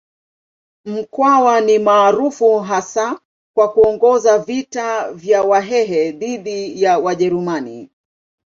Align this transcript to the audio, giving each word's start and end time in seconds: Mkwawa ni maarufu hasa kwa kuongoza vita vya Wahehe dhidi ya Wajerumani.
Mkwawa 0.85 1.61
ni 1.61 1.79
maarufu 1.79 2.59
hasa 2.59 3.19
kwa 3.55 3.73
kuongoza 3.73 4.39
vita 4.39 5.13
vya 5.13 5.41
Wahehe 5.43 6.11
dhidi 6.11 6.81
ya 6.83 6.99
Wajerumani. 6.99 7.89